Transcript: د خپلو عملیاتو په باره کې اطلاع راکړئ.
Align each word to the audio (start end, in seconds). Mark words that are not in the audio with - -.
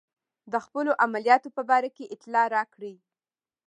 د 0.51 0.53
خپلو 0.65 0.91
عملیاتو 1.03 1.49
په 1.57 1.61
باره 1.69 1.89
کې 1.95 2.11
اطلاع 2.15 2.45
راکړئ. 2.57 2.95